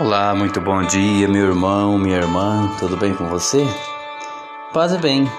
Olá, 0.00 0.34
muito 0.34 0.58
bom 0.58 0.82
dia, 0.82 1.28
meu 1.28 1.48
irmão, 1.48 1.98
minha 1.98 2.16
irmã, 2.16 2.66
tudo 2.78 2.96
bem 2.96 3.14
com 3.14 3.28
você? 3.28 3.62
Paz 4.72 4.90
e 4.92 4.96
bem, 4.96 5.30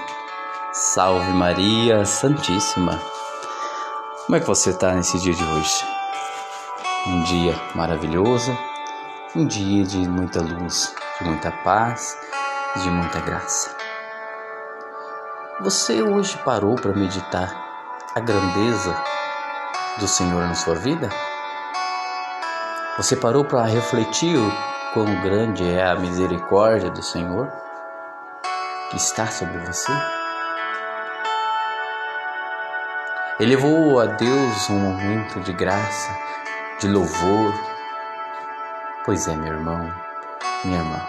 salve 0.72 1.34
Maria 1.34 2.06
Santíssima. 2.06 3.02
Como 4.26 4.36
é 4.36 4.40
que 4.40 4.46
você 4.46 4.70
está 4.70 4.94
nesse 4.94 5.20
dia 5.20 5.34
de 5.34 5.44
hoje? 5.44 5.84
Um 7.08 7.24
dia 7.24 7.60
maravilhoso, 7.74 8.56
um 9.36 9.48
dia 9.48 9.84
de 9.86 9.98
muita 10.08 10.40
luz, 10.40 10.94
de 11.20 11.28
muita 11.28 11.52
paz, 11.52 12.16
de 12.76 12.92
muita 12.92 13.22
graça. 13.22 13.76
Você 15.62 16.04
hoje 16.04 16.38
parou 16.46 16.76
para 16.76 16.94
meditar 16.94 17.60
a 18.14 18.20
grandeza 18.20 18.96
do 20.00 20.08
Senhor 20.08 20.44
na 20.44 20.54
sua 20.54 20.76
vida? 20.76 21.10
Você 22.96 23.16
parou 23.16 23.44
para 23.44 23.64
refletir 23.64 24.38
o 24.38 24.52
quão 24.94 25.06
grande 25.24 25.68
é 25.68 25.84
a 25.84 25.96
misericórdia 25.96 26.92
do 26.92 27.02
Senhor 27.02 27.52
que 28.92 28.98
está 28.98 29.26
sobre 29.26 29.58
você? 29.66 29.92
Elevou 33.40 34.00
a 34.00 34.06
Deus 34.06 34.70
um 34.70 34.78
momento 34.78 35.40
de 35.40 35.54
graça, 35.54 36.16
de 36.80 36.88
louvor. 36.88 37.52
Pois 39.04 39.28
é, 39.28 39.36
meu 39.36 39.54
irmão, 39.54 39.92
minha 40.64 40.78
irmã. 40.78 41.02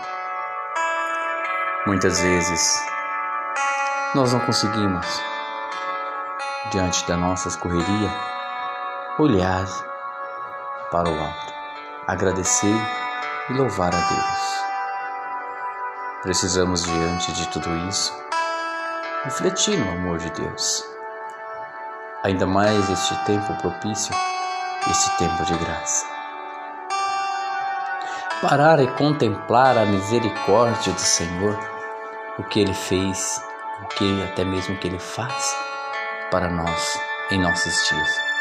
Muitas 1.86 2.18
vezes 2.18 2.82
nós 4.14 4.32
não 4.32 4.40
conseguimos, 4.40 5.06
diante 6.72 7.06
da 7.06 7.18
nossa 7.18 7.54
correria, 7.58 8.10
olhar 9.18 9.66
para 10.90 11.10
o 11.10 11.20
alto 11.20 11.53
agradecer 12.06 12.76
e 13.48 13.52
louvar 13.54 13.94
a 13.94 13.98
Deus. 13.98 14.64
Precisamos, 16.22 16.82
diante 16.82 17.32
de 17.32 17.48
tudo 17.48 17.74
isso, 17.88 18.12
refletir 19.24 19.78
no 19.78 19.90
amor 19.92 20.18
de 20.18 20.30
Deus. 20.30 20.84
Ainda 22.22 22.46
mais 22.46 22.88
este 22.90 23.14
tempo 23.24 23.54
propício, 23.60 24.14
este 24.90 25.16
tempo 25.18 25.44
de 25.44 25.54
graça. 25.58 26.06
Parar 28.40 28.80
e 28.80 28.86
contemplar 28.92 29.76
a 29.78 29.86
misericórdia 29.86 30.92
do 30.92 31.00
Senhor, 31.00 31.58
o 32.38 32.44
que 32.44 32.60
Ele 32.60 32.74
fez, 32.74 33.42
o 33.82 33.86
que 33.88 34.22
até 34.24 34.44
mesmo 34.44 34.76
que 34.78 34.88
Ele 34.88 34.98
faz 34.98 35.56
para 36.30 36.48
nós 36.50 36.98
em 37.30 37.40
nossos 37.40 37.88
dias. 37.88 38.33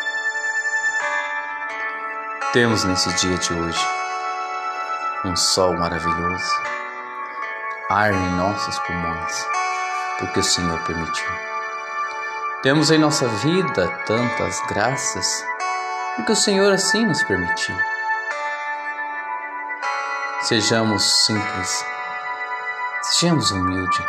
Temos 2.54 2.84
nesse 2.84 3.12
dia 3.16 3.36
de 3.36 3.52
hoje 3.52 3.88
um 5.26 5.36
sol 5.36 5.76
maravilhoso, 5.76 6.54
ar 7.90 8.14
em 8.14 8.36
nossos 8.36 8.78
pulmões, 8.78 9.48
porque 10.20 10.40
o 10.40 10.44
Senhor 10.44 10.80
permitiu. 10.84 11.32
Temos 12.62 12.92
em 12.92 13.00
nossa 13.00 13.28
vida 13.28 13.88
tantas 14.06 14.62
graças, 14.68 15.44
porque 16.16 16.34
o 16.34 16.36
Senhor 16.36 16.72
assim 16.72 17.08
nos 17.08 17.24
permitiu. 17.24 17.76
Sejamos 20.42 21.26
simples, 21.26 21.86
sejamos 23.02 23.50
humildes. 23.50 24.06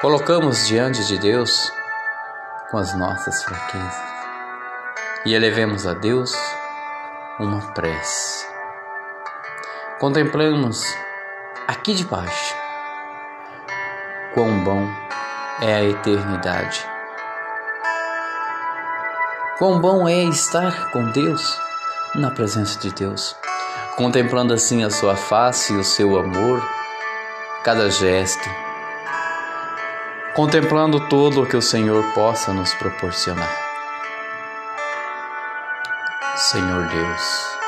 Colocamos 0.00 0.64
diante 0.64 1.04
de 1.04 1.18
Deus 1.18 1.72
com 2.70 2.78
as 2.78 2.94
nossas 2.94 3.42
fraquezas 3.42 4.21
e 5.24 5.34
elevemos 5.34 5.86
a 5.86 5.94
Deus 5.94 6.36
uma 7.38 7.60
prece. 7.72 8.46
Contemplamos 9.98 10.84
aqui 11.68 11.94
de 11.94 12.04
baixo 12.04 12.54
quão 14.34 14.64
bom 14.64 14.88
é 15.60 15.74
a 15.74 15.84
eternidade. 15.84 16.84
Quão 19.58 19.78
bom 19.78 20.08
é 20.08 20.24
estar 20.24 20.90
com 20.90 21.10
Deus, 21.10 21.56
na 22.14 22.30
presença 22.30 22.78
de 22.80 22.90
Deus, 22.90 23.36
contemplando 23.96 24.52
assim 24.52 24.82
a 24.82 24.90
sua 24.90 25.14
face 25.14 25.72
e 25.72 25.76
o 25.76 25.84
seu 25.84 26.18
amor, 26.18 26.66
cada 27.62 27.88
gesto, 27.90 28.48
contemplando 30.34 31.08
tudo 31.08 31.42
o 31.42 31.46
que 31.46 31.56
o 31.56 31.62
Senhor 31.62 32.02
possa 32.12 32.52
nos 32.52 32.74
proporcionar. 32.74 33.71
Senhor 36.52 36.86
Deus, 36.86 37.58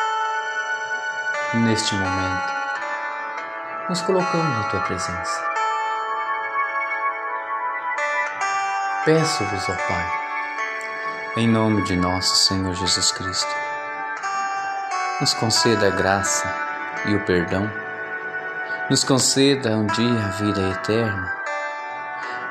neste 1.55 1.95
momento, 1.95 2.53
nos 3.89 4.03
colocamos 4.03 4.59
na 4.59 4.65
tua 4.65 4.81
presença. 4.81 5.43
Peço-vos, 9.07 9.69
ó 9.71 9.75
Pai, 9.89 10.13
em 11.39 11.49
nome 11.49 11.83
de 11.85 11.97
nosso 11.97 12.37
Senhor 12.37 12.75
Jesus 12.75 13.11
Cristo, 13.13 13.55
nos 15.19 15.33
conceda 15.33 15.87
a 15.87 15.91
graça 15.91 16.55
e 17.07 17.15
o 17.15 17.25
perdão, 17.25 17.73
nos 18.91 19.03
conceda 19.03 19.79
um 19.79 19.87
dia 19.87 20.27
a 20.27 20.29
vida 20.29 20.61
eterna, 20.73 21.35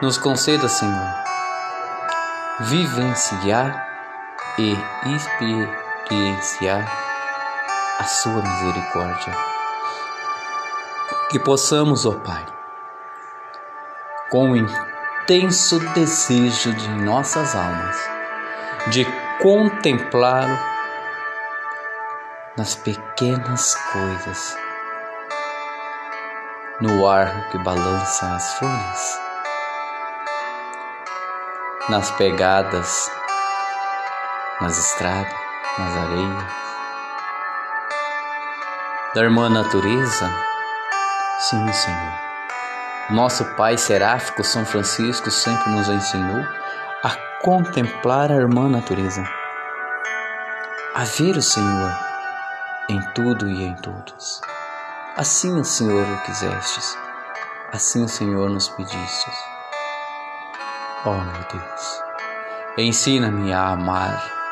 nos 0.01 0.17
conceda, 0.17 0.67
Senhor, 0.67 1.13
vivenciar 2.61 3.87
e 4.57 4.75
expiar 5.13 5.82
experienciar 6.03 6.85
a 7.99 8.03
Sua 8.03 8.41
misericórdia. 8.41 9.33
Que 11.29 11.39
possamos, 11.39 12.05
ó 12.05 12.09
oh 12.09 12.19
Pai, 12.19 12.45
com 14.29 14.51
o 14.51 14.55
intenso 14.55 15.79
desejo 15.93 16.73
de 16.73 16.89
nossas 16.89 17.55
almas, 17.55 17.97
de 18.87 19.05
contemplá-lo 19.41 20.57
nas 22.57 22.75
pequenas 22.75 23.75
coisas, 23.91 24.57
no 26.79 27.07
ar 27.07 27.49
que 27.49 27.57
balança 27.59 28.35
as 28.35 28.53
folhas, 28.55 29.21
nas 31.89 32.11
pegadas, 32.11 33.11
nas 34.61 34.77
estradas, 34.77 35.42
nas 35.77 35.97
areias, 35.97 36.53
da 39.15 39.21
irmã 39.21 39.49
natureza? 39.49 40.29
Sim, 41.39 41.73
Senhor. 41.73 42.13
Nosso 43.09 43.43
Pai 43.55 43.77
seráfico 43.77 44.43
São 44.43 44.65
Francisco 44.65 45.31
sempre 45.31 45.71
nos 45.71 45.89
ensinou 45.89 46.45
a 47.03 47.09
contemplar 47.41 48.31
a 48.31 48.35
irmã 48.35 48.69
natureza, 48.69 49.23
a 50.93 51.03
ver 51.03 51.37
o 51.37 51.41
Senhor 51.41 51.91
em 52.89 53.01
tudo 53.13 53.49
e 53.49 53.63
em 53.63 53.75
todos. 53.75 54.41
Assim 55.17 55.59
o 55.59 55.65
Senhor 55.65 56.05
o 56.07 56.21
quisestes, 56.23 56.97
assim 57.71 58.03
o 58.03 58.07
Senhor 58.07 58.49
nos 58.49 58.69
pedistes. 58.69 59.35
Oh 61.03 61.15
meu 61.15 61.45
Deus, 61.51 62.01
ensina-me 62.77 63.51
a 63.51 63.69
amar 63.69 64.42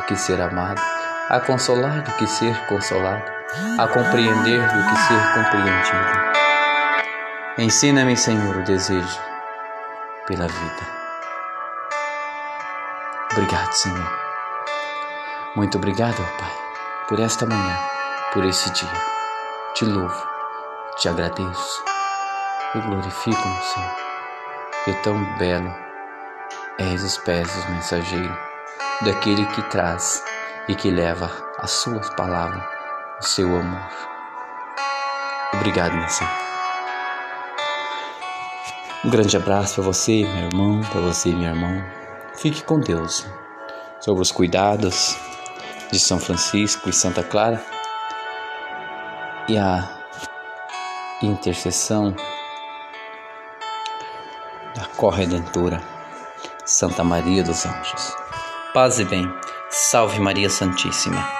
do 0.00 0.06
que 0.06 0.16
ser 0.16 0.40
amado, 0.40 0.80
a 1.28 1.40
consolar 1.40 2.02
do 2.02 2.12
que 2.12 2.26
ser 2.26 2.56
consolado, 2.66 3.22
a 3.78 3.86
compreender 3.86 4.60
do 4.60 4.88
que 4.88 4.96
ser 4.96 5.34
compreendido. 5.34 6.30
Ensina-me, 7.58 8.16
Senhor, 8.16 8.56
o 8.56 8.64
desejo 8.64 9.20
pela 10.26 10.46
vida. 10.46 11.00
Obrigado, 13.32 13.72
Senhor. 13.72 14.20
Muito 15.54 15.76
obrigado, 15.76 16.16
Pai, 16.38 16.52
por 17.08 17.20
esta 17.20 17.44
manhã, 17.44 17.78
por 18.32 18.44
esse 18.46 18.70
dia. 18.70 18.88
Te 19.74 19.84
louvo, 19.84 20.26
te 20.96 21.08
agradeço, 21.08 21.84
eu 22.74 22.82
glorifico 22.82 23.48
no 23.48 23.62
Senhor, 23.62 23.96
que 24.84 24.92
tão 25.02 25.22
belo 25.36 25.74
és 26.78 27.04
os 27.04 27.18
pés 27.18 27.52
do 27.52 27.72
mensageiro 27.72 28.49
daquele 29.02 29.46
que 29.46 29.62
traz 29.70 30.22
e 30.68 30.74
que 30.74 30.90
leva 30.90 31.30
as 31.58 31.70
suas 31.70 32.08
palavras, 32.10 32.62
o 33.20 33.24
seu 33.24 33.46
amor. 33.56 33.90
Obrigado, 35.54 35.96
nação. 35.96 36.28
Um 39.04 39.10
grande 39.10 39.36
abraço 39.36 39.76
para 39.76 39.84
você, 39.84 40.24
meu 40.24 40.48
irmão, 40.48 40.80
para 40.90 41.00
você, 41.00 41.30
minha 41.30 41.50
irmã. 41.50 41.84
Fique 42.34 42.62
com 42.62 42.78
Deus. 42.78 43.26
Sob 44.00 44.20
os 44.20 44.30
cuidados 44.30 45.16
de 45.90 45.98
São 45.98 46.20
Francisco 46.20 46.88
e 46.88 46.92
Santa 46.92 47.22
Clara 47.22 47.62
e 49.48 49.58
a 49.58 49.88
intercessão 51.22 52.14
da 54.74 54.84
corredentora 54.96 55.82
Santa 56.64 57.02
Maria 57.02 57.42
dos 57.42 57.66
Anjos. 57.66 58.29
Paz 58.72 59.00
e 59.00 59.04
bem. 59.04 59.28
Salve 59.68 60.20
Maria 60.20 60.48
Santíssima. 60.48 61.39